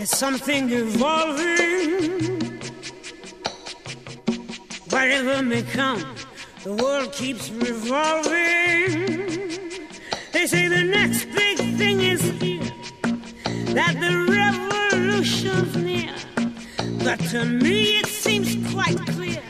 [0.00, 2.22] There's something evolving.
[4.88, 6.02] Whatever may come,
[6.64, 9.08] the world keeps revolving.
[10.32, 12.62] They say the next big thing is here.
[13.74, 14.19] That the
[17.10, 19.42] but to me it seems quite clear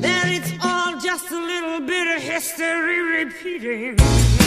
[0.00, 4.39] that it's all just a little bit of history repeating.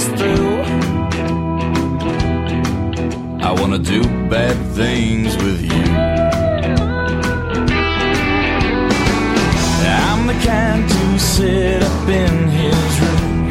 [0.00, 0.56] is through.
[3.48, 4.00] I wanna do
[4.34, 5.86] bad things with you.
[10.08, 13.42] I'm the kind to sit up in his room.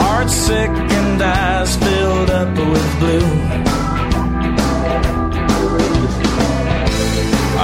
[0.00, 3.30] Heart sick and eyes filled up with blue.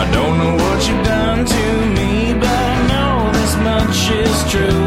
[0.01, 1.65] I don't know what you've done to
[1.97, 2.86] me, but
[3.47, 4.87] as much as true.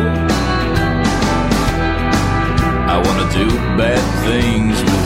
[2.94, 3.48] I wanna do
[3.78, 4.99] bad things.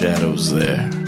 [0.00, 0.99] shadows there.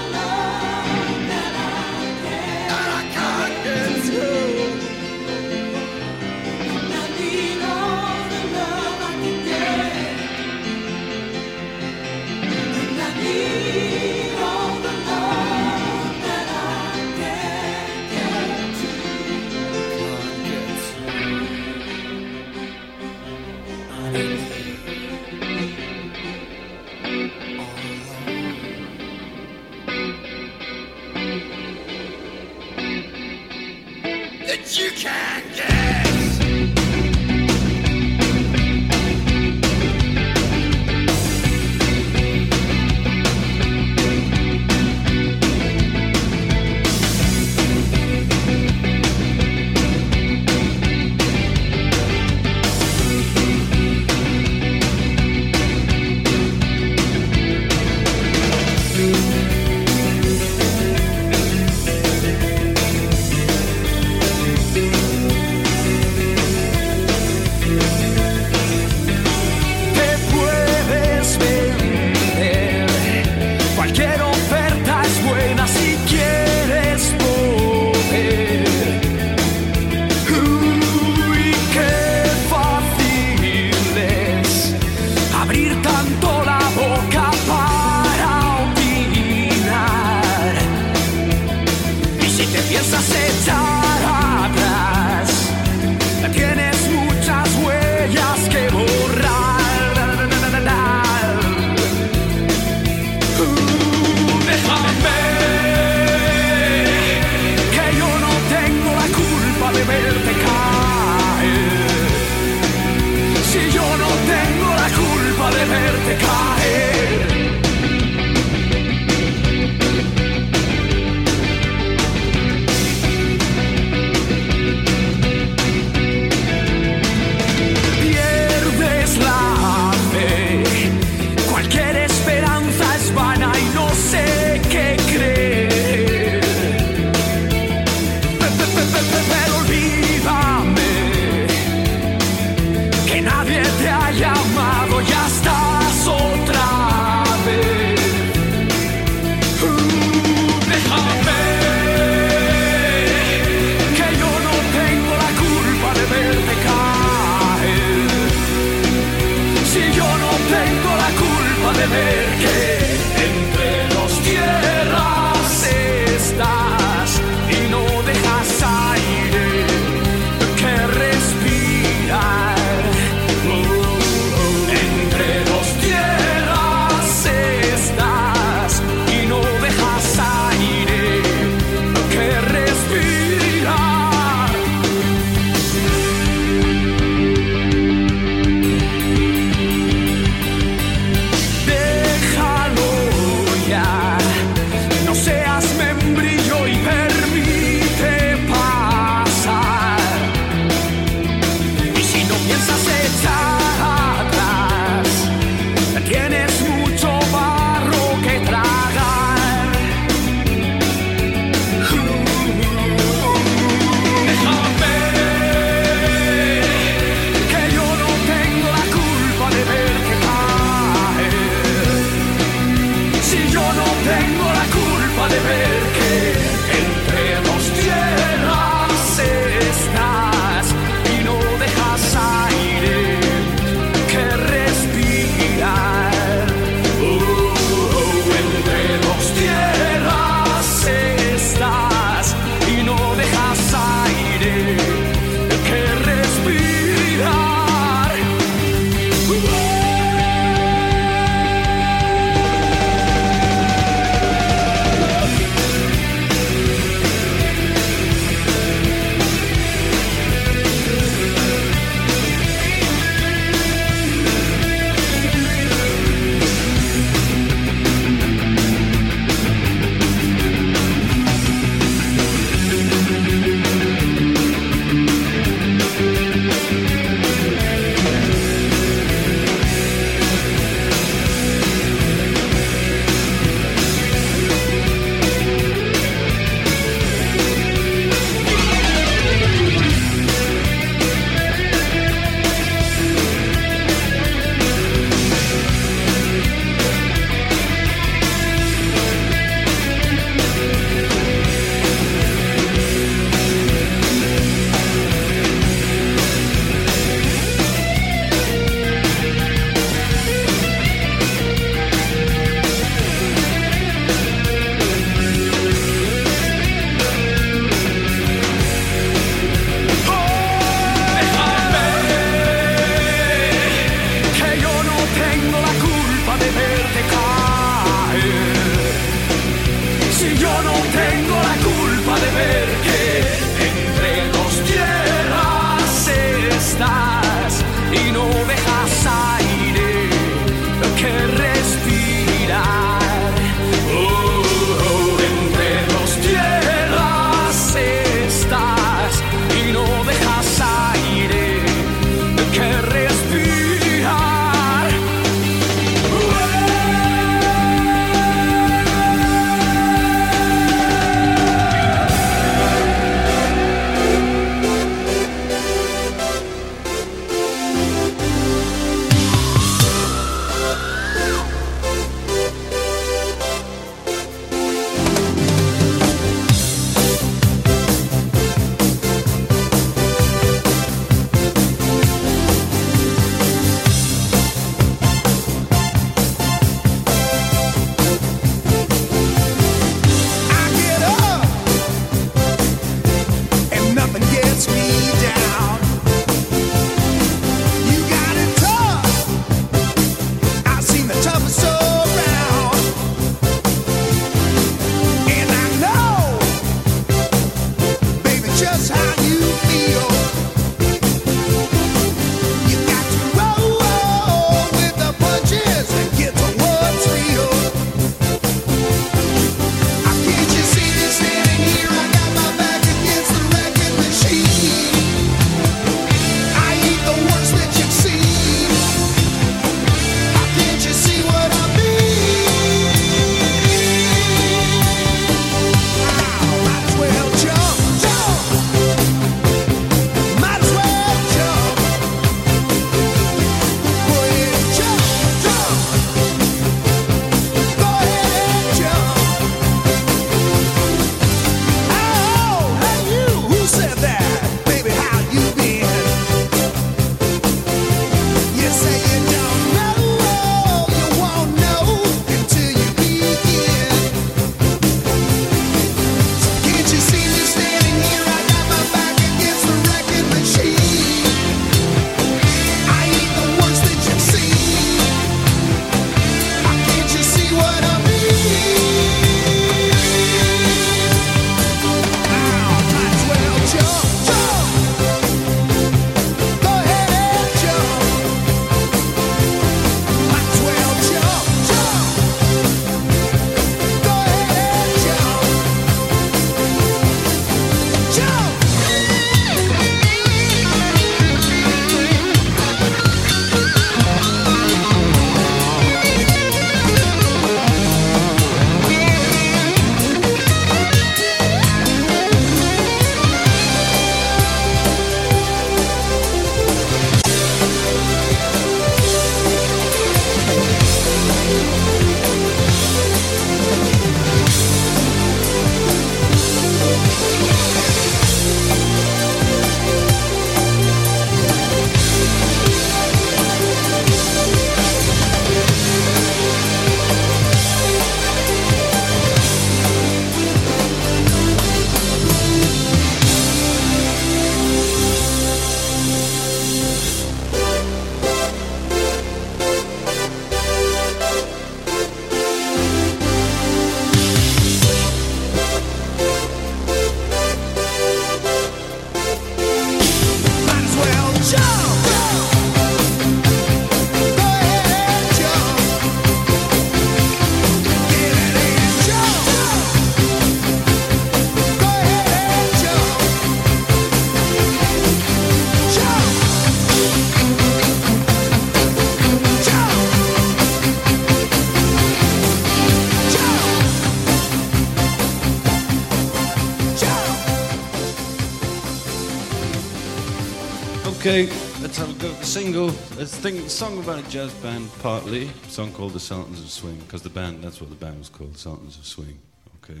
[593.36, 595.50] thing, song about a jazz band, partly.
[595.68, 598.56] song called The Sultans of Swing, because the band, that's what the band was called,
[598.56, 599.38] Sultans of Swing.
[599.82, 600.00] Okay.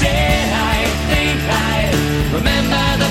[0.00, 0.78] said I
[1.10, 1.76] think I
[2.36, 3.09] remember the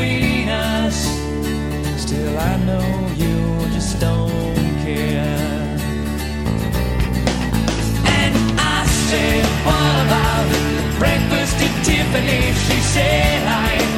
[0.00, 0.96] between us.
[2.00, 2.86] Still, I know
[3.16, 4.54] you just don't
[4.84, 5.76] care.
[8.06, 12.52] And I said, What about breakfast at Tiffany?
[12.66, 13.89] She said, I.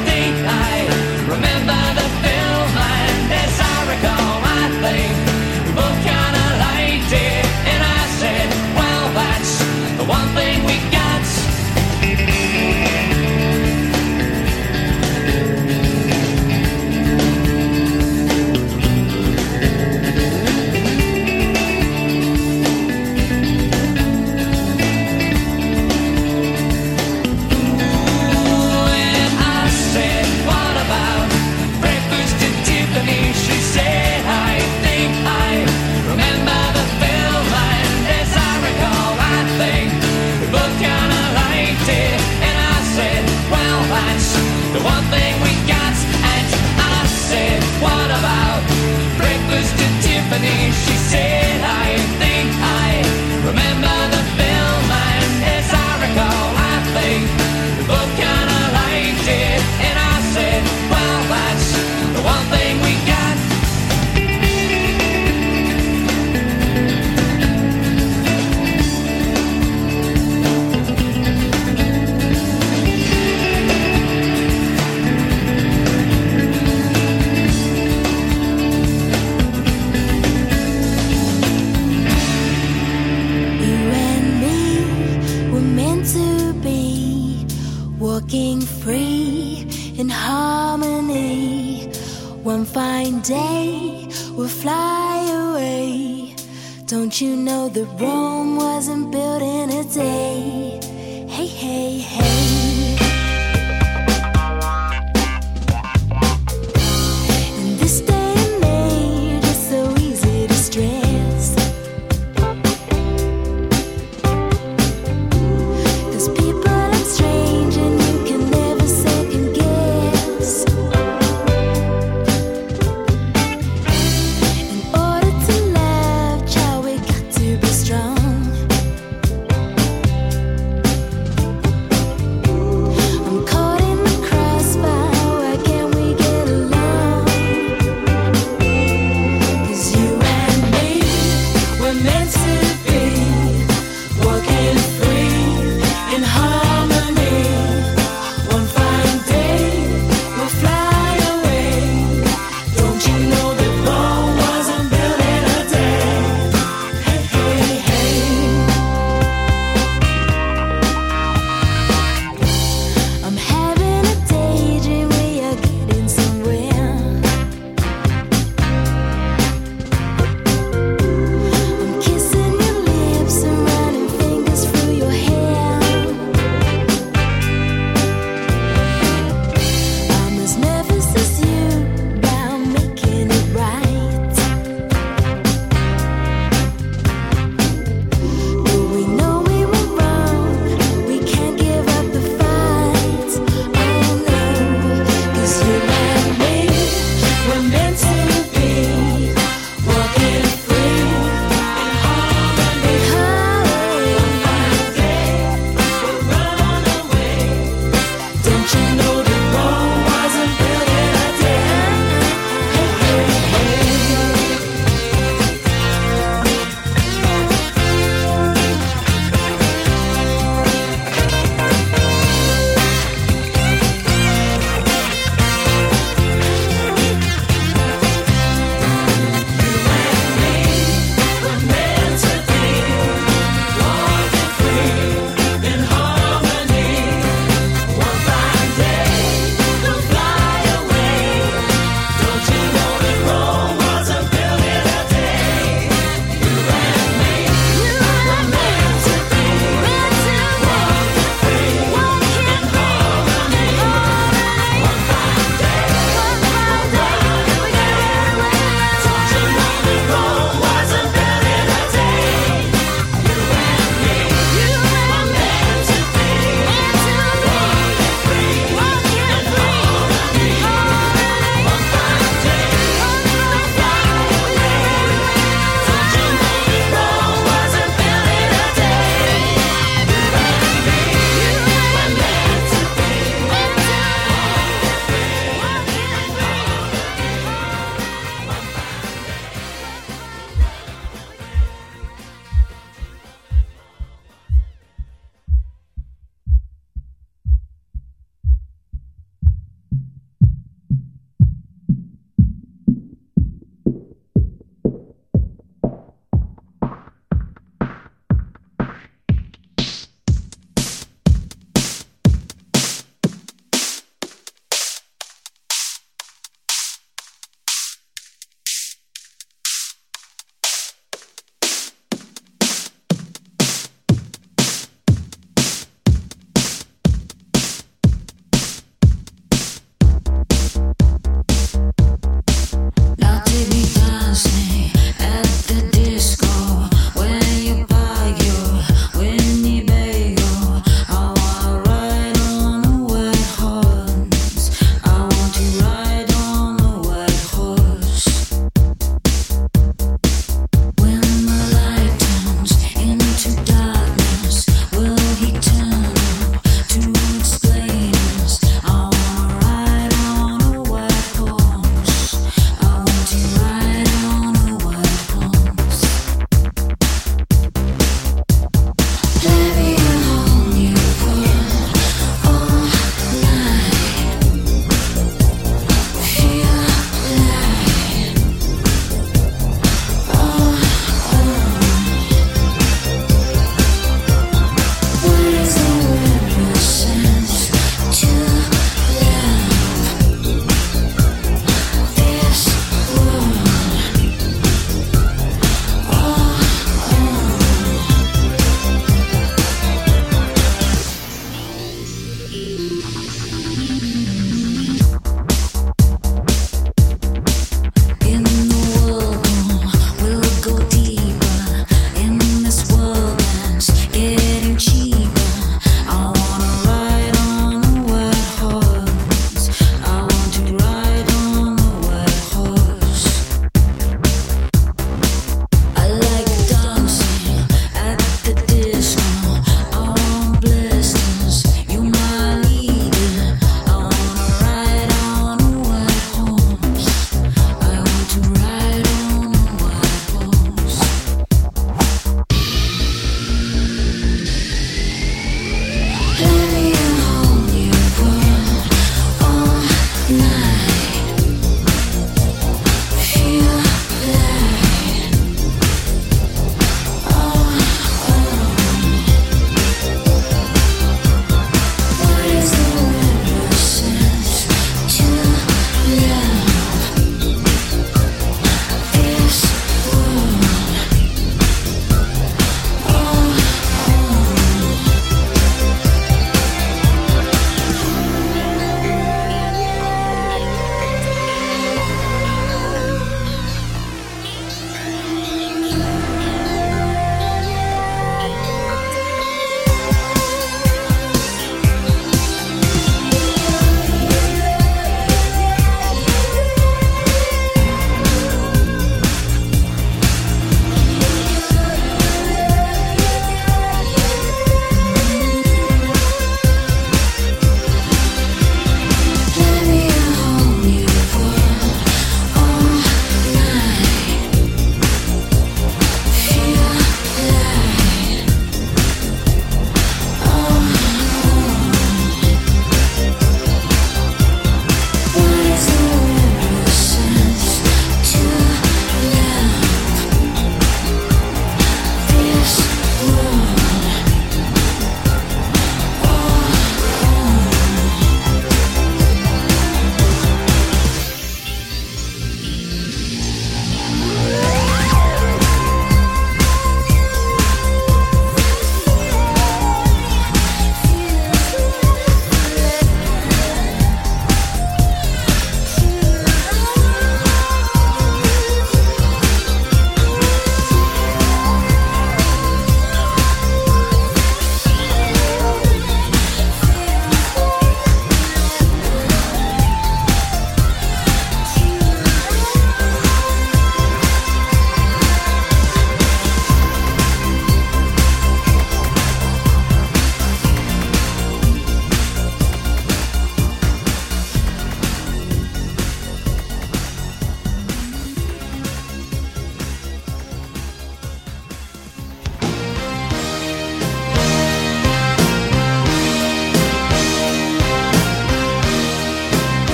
[50.33, 51.42] company, she said.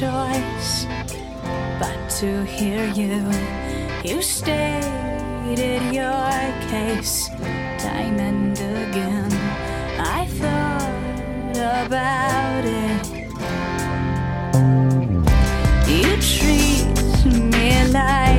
[0.00, 0.86] choice
[1.78, 3.20] but to hear you.
[4.02, 6.32] You stated your
[6.72, 9.30] case time and again.
[9.98, 13.02] I thought about it.
[15.86, 16.86] You treat
[17.52, 18.29] me like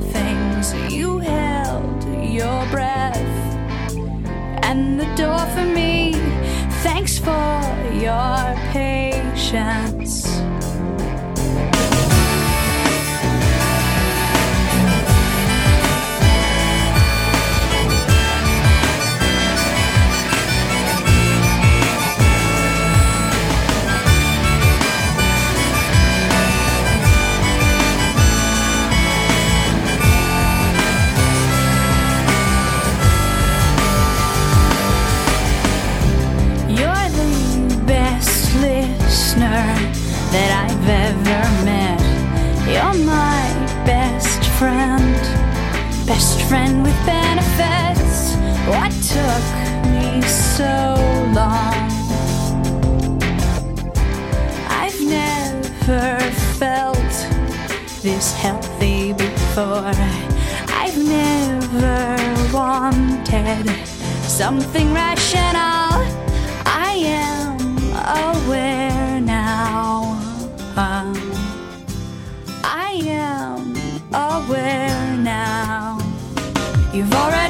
[0.00, 0.74] things.
[0.92, 3.16] You held your breath
[4.62, 6.14] and the door for me.
[6.82, 7.60] Thanks for
[7.92, 9.89] your patience.
[46.50, 48.34] friend with benefits.
[48.66, 49.44] What took
[49.92, 50.74] me so
[51.38, 51.78] long?
[54.82, 56.18] I've never
[56.58, 57.14] felt
[58.02, 59.94] this healthy before.
[60.82, 62.18] I've never
[62.52, 63.70] wanted
[64.24, 66.02] something rational.
[66.66, 67.60] I am
[68.26, 68.79] aware.
[77.00, 77.49] You've already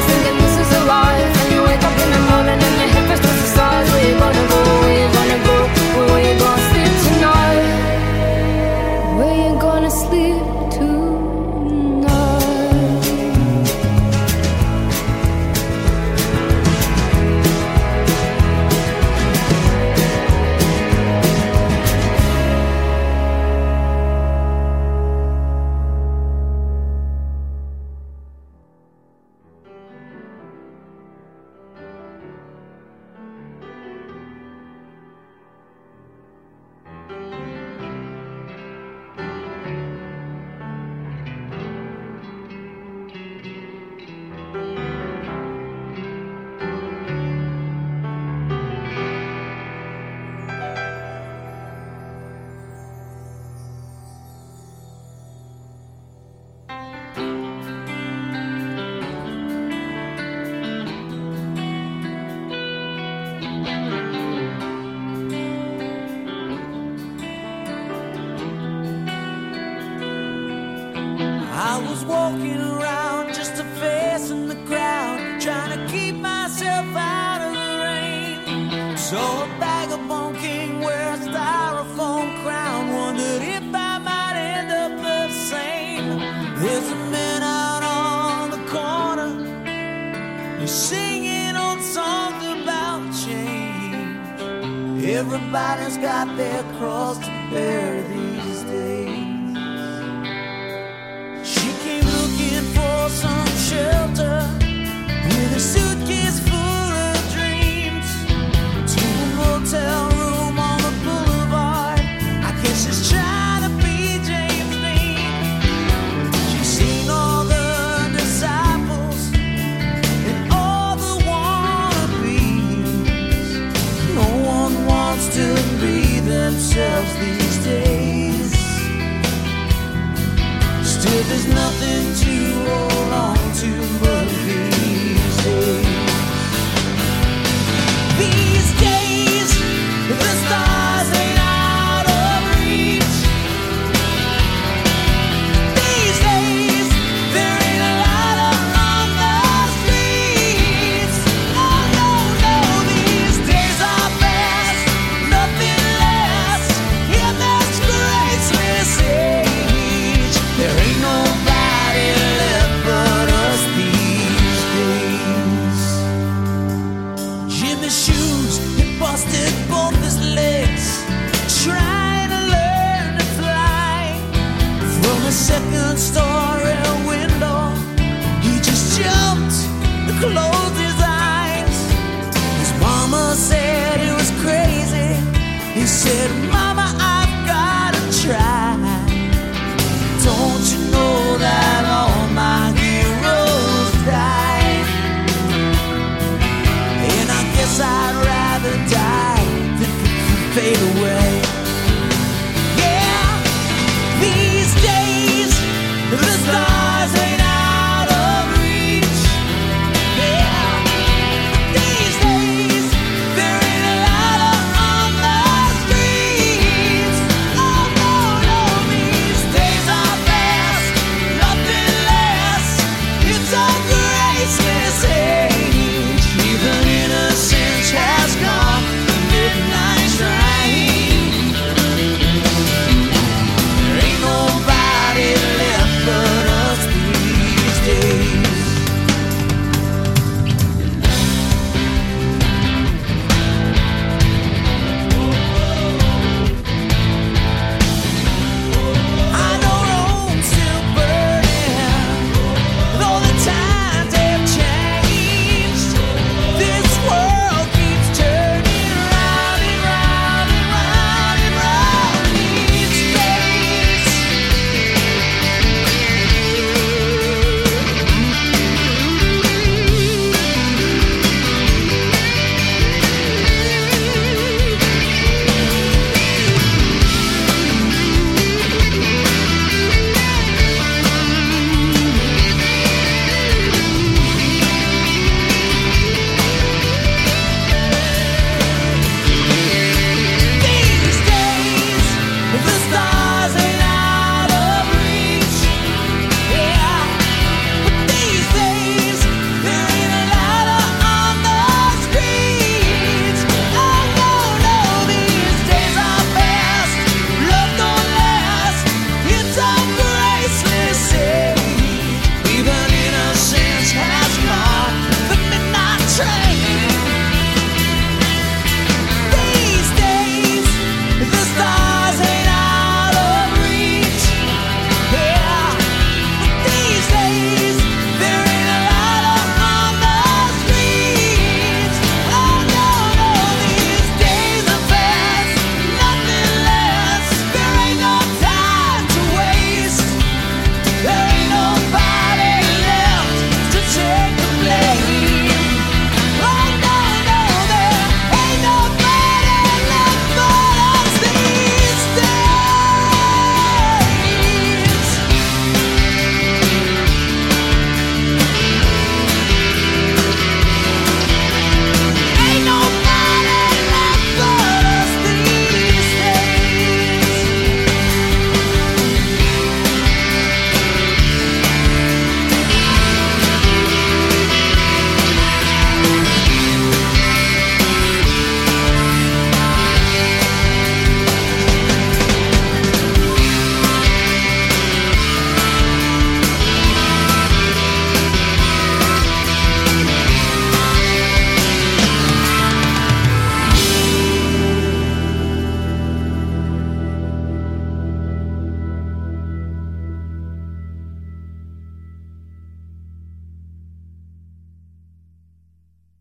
[4.33, 4.60] gonna go